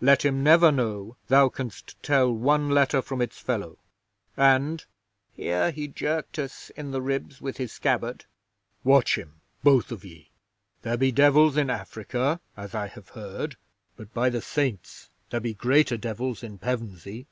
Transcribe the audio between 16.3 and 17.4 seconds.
in Pevensey!"